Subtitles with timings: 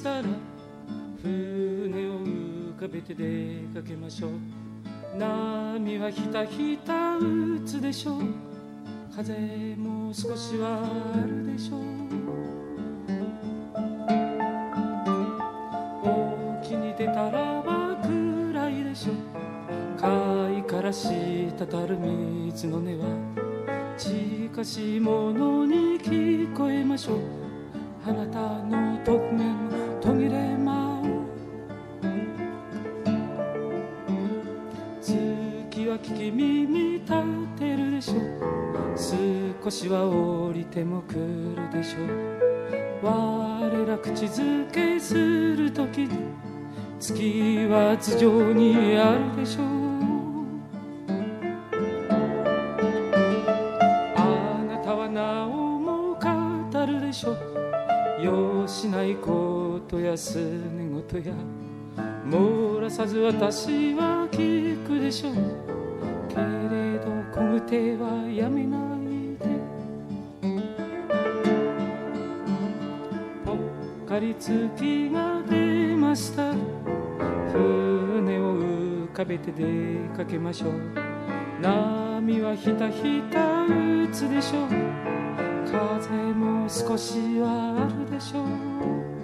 [0.00, 0.24] したら
[1.22, 4.30] 船を浮かべて出かけましょう。
[5.18, 7.20] 波はひたひた打
[7.66, 8.22] つでしょう。
[9.14, 9.34] 風
[9.76, 11.80] も少しはあるでしょう。
[16.62, 19.16] 沖に出たらば暗いでしょう。
[20.00, 21.52] 貝から滴
[21.86, 23.04] る水の音は
[23.98, 27.18] 近しいものに聞こえましょう。
[28.08, 42.00] あなたょ？
[43.02, 46.08] う我ら口づけするとき
[46.98, 49.62] 月は頭上にあるでしょ？
[49.62, 49.66] う
[54.16, 54.18] あ
[54.68, 57.32] なたはなおも語るでしょ？
[57.32, 61.34] うよしないことやすね事や
[62.26, 64.19] 漏らさず私は
[74.40, 76.54] 月が出ました。
[77.52, 80.72] 船を浮かべて出かけましょう。
[81.60, 84.68] 波はひたひた打つでしょう。
[85.66, 89.19] 風も少しはあるでしょう。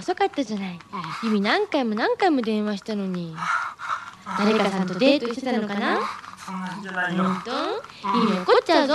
[0.00, 0.78] 遅かったじゃない。
[1.22, 3.36] ゆみ何回も何回も電話したのに。
[4.38, 6.00] 誰かさんとデートしてたのかな？
[6.38, 7.50] そんなんじゃないよ本当？
[8.18, 8.94] ゆみ怒っちゃうぞ。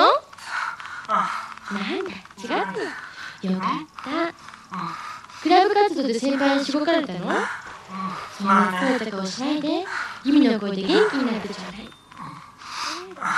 [1.09, 3.53] なんだ、違ったの。
[3.53, 3.69] よかっ
[4.03, 4.33] た。
[5.43, 7.19] クラブ活動で先輩にしごかれたの？
[8.37, 9.85] そんな声とかをしないで、
[10.23, 11.89] ゆみの声で元気になってちょうだい。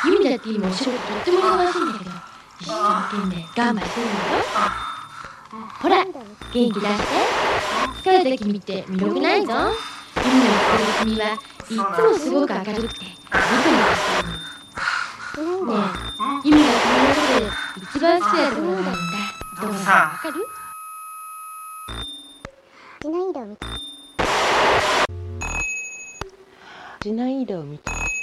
[0.06, 2.12] ゆみだって今お仕事とっても忙しいんだけど、
[2.62, 2.74] 一生
[3.12, 4.46] 懸命頑張ってるんだよ。
[5.82, 6.14] ほら、元
[6.52, 7.57] 気出して。
[8.04, 9.54] 疲れた君って魅力ないぞ。
[10.24, 13.06] ゆみの言ってる君はいつもすごく明るくて、
[13.50, 14.14] ニコニコして。
[15.38, 15.66] るの。
[15.66, 15.74] ね
[16.44, 18.96] え、ゆみが君のことで一番好きなところがあ。
[18.96, 19.18] るんだ。
[19.62, 20.48] どこだかわかる
[23.00, 23.68] 地の色を見た
[27.00, 28.17] 地の色を見て。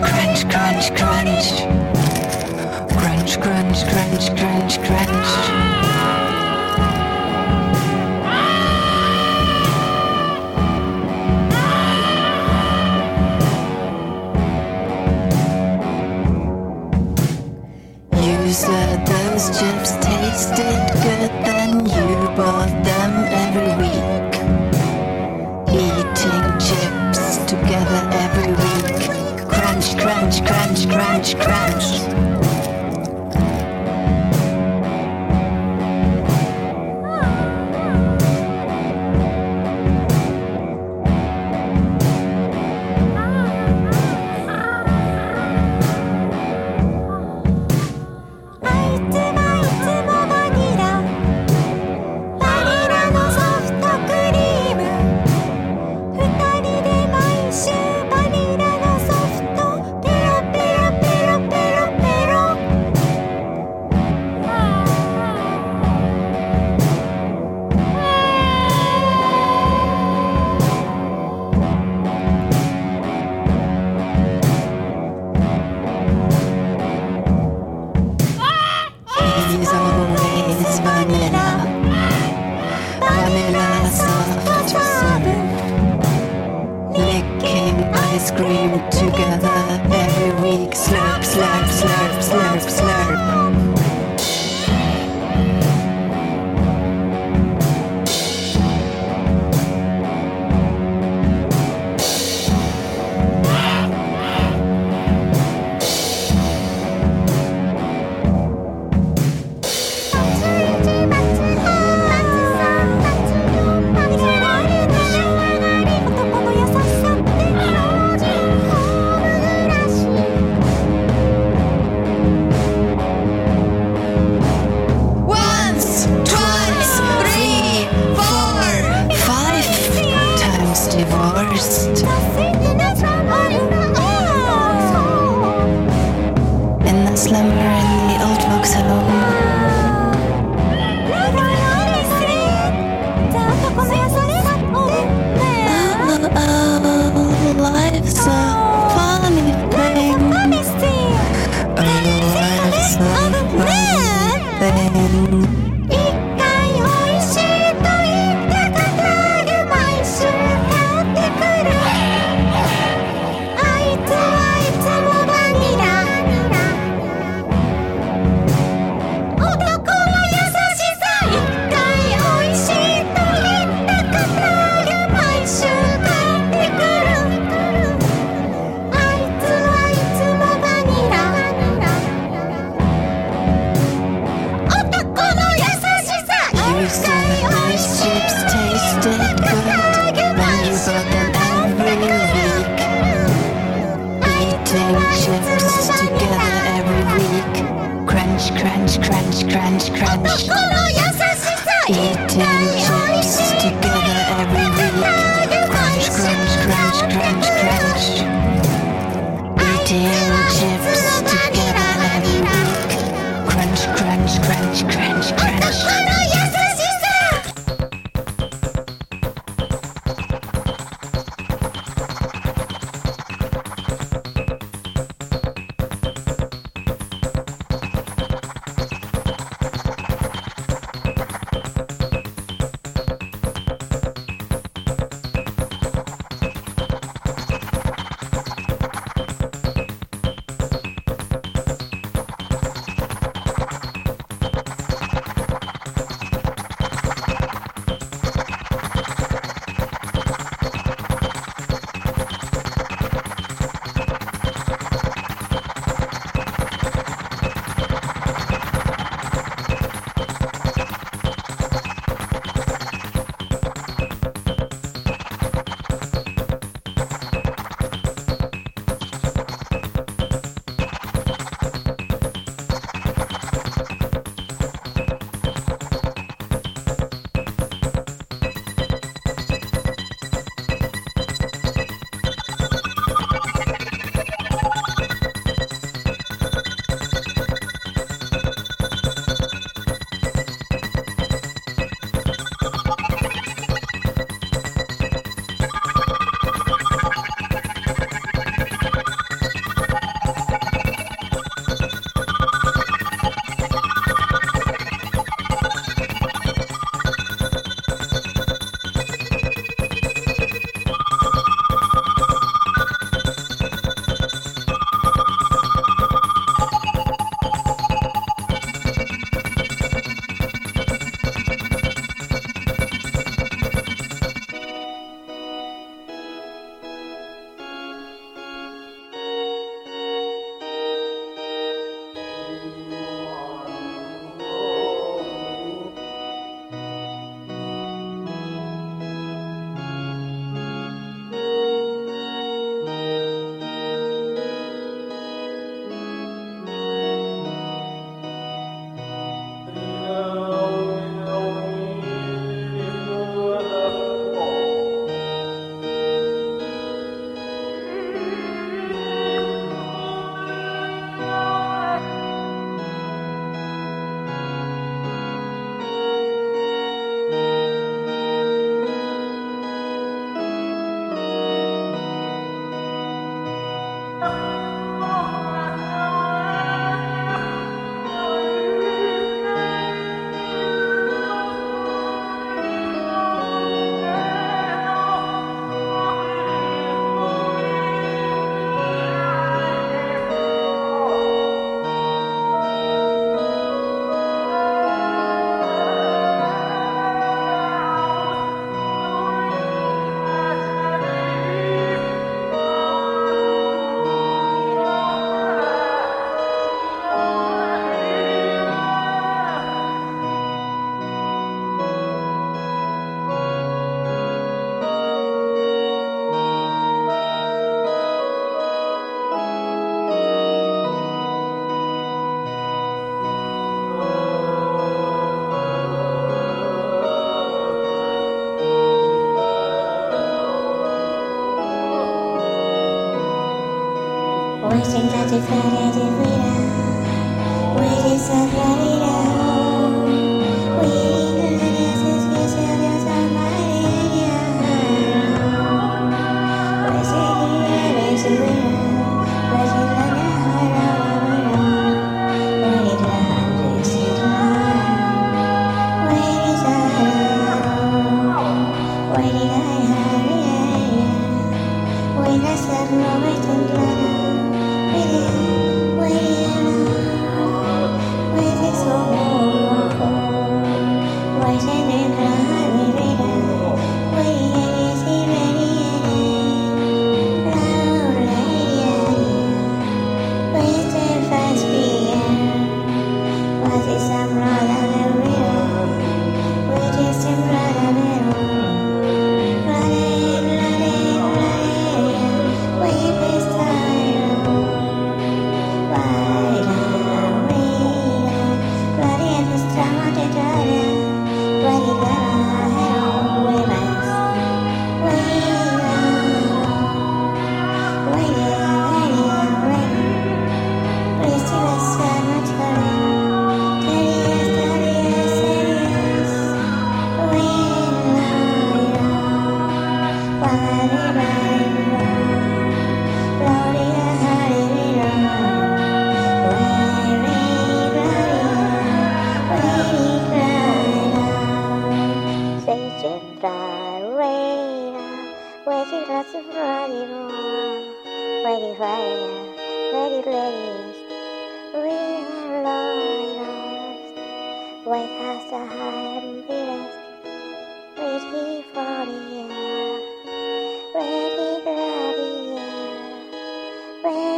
[0.00, 1.07] crunch, crunch, crunch.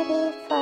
[0.01, 0.60] Ready for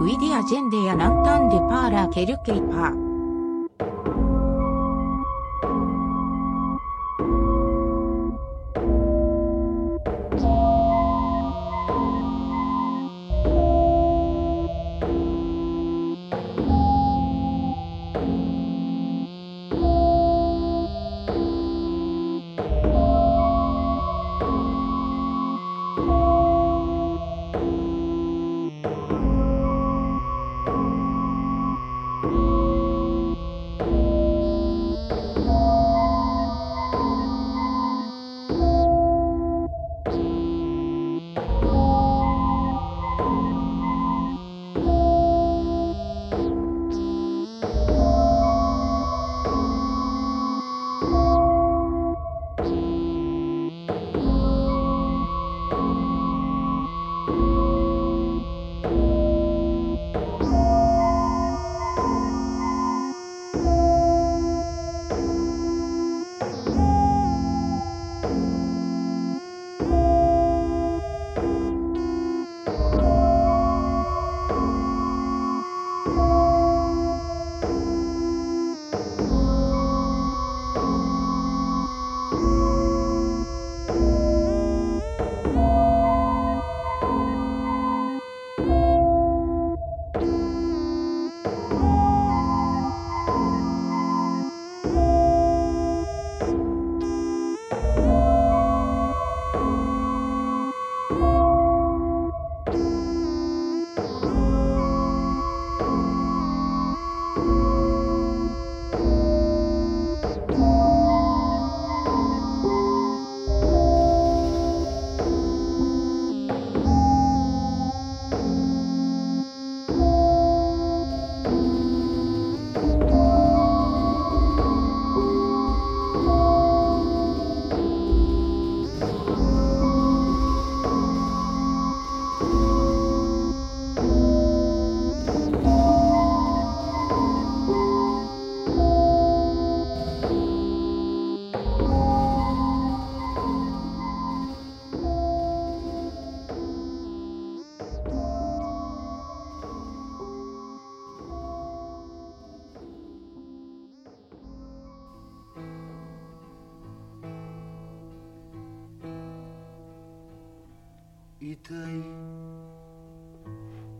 [0.00, 3.09] ウィディアジェンデやランタンデパーラケルケイパー。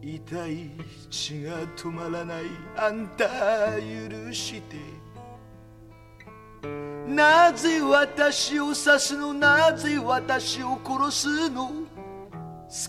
[0.02, 0.70] い痛い
[1.10, 2.44] 血が止まらない。
[2.76, 3.28] あんた
[3.76, 4.76] 許して。
[7.06, 9.34] なぜ私を刺すの？
[9.34, 11.68] なぜ私を殺すの？
[11.68, 11.74] 好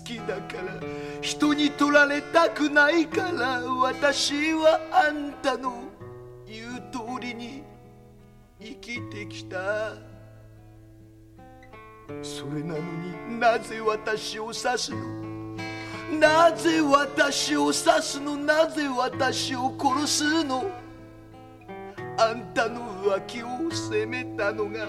[0.04, 0.80] きだから。
[1.20, 3.60] 人に取られたくないから。
[3.60, 5.82] 私はあんたの
[6.46, 7.62] 言う通りに
[8.60, 10.11] 生きてきた。
[12.22, 15.22] それなのになぜ私を刺すの？
[16.18, 18.36] なぜ私を刺すの？
[18.36, 20.64] なぜ私を殺すの？
[22.18, 24.86] あんたの浮気を責めたのが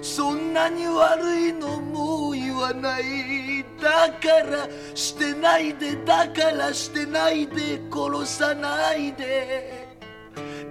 [0.00, 3.64] そんなに悪いのもう言わない。
[3.80, 9.86] だからしてないでだからしてないで殺さないで。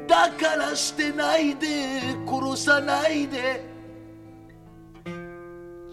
[0.08, 3.73] だからしてないで殺さないで。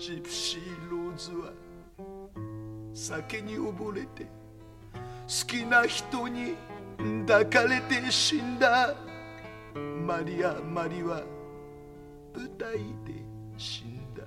[0.00, 1.52] ジプシーローズは
[2.94, 6.54] 酒に溺れて好きな人に
[7.26, 8.94] 抱かれて死んだ。
[9.74, 11.22] マリア・マリは
[12.34, 13.22] 舞台で
[13.58, 14.22] 死んだ。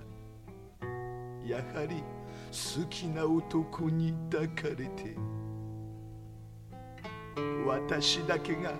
[1.43, 2.03] やはり
[2.51, 5.17] 好きな男に抱かれて
[7.65, 8.73] 私だけが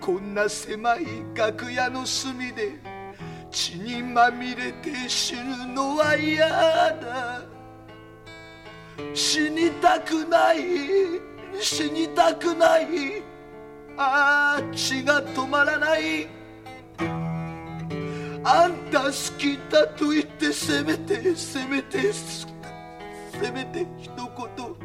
[0.00, 2.95] こんな狭い楽屋の隅で
[3.56, 7.42] 血にまみれて死ぬのは嫌だ。
[9.14, 10.58] 死にたくない
[11.58, 13.22] 死にたくない。
[13.96, 16.28] ああ血が止まらない。
[18.44, 22.46] あんた好きだと言ってせめてせめてせ
[23.52, 24.76] めて一言好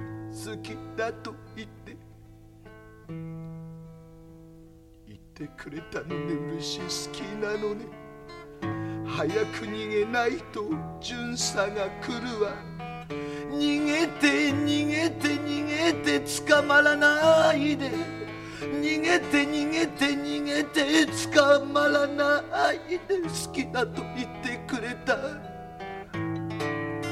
[0.63, 1.97] きだと言って。
[5.05, 8.00] 言ってくれたのね嬉し好きなのね。
[9.21, 10.63] 早く逃げないと
[10.99, 12.53] 巡査が来るわ。
[13.51, 17.91] 逃げて逃げて逃げて捕まらないで。
[18.81, 22.41] 逃げて逃げて逃げて捕まらな
[22.73, 23.21] いで。
[23.21, 25.13] 好きだと言ってくれた。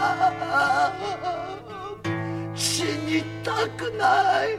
[0.01, 0.93] ああ
[2.55, 4.57] 死にたくない。